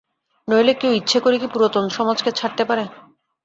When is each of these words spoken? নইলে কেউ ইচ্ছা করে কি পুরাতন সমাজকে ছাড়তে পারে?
নইলে 0.47 0.73
কেউ 0.73 0.91
ইচ্ছা 0.93 1.19
করে 1.19 1.35
কি 1.41 1.47
পুরাতন 1.53 1.85
সমাজকে 1.97 2.29
ছাড়তে 2.39 2.63
পারে? 2.69 2.83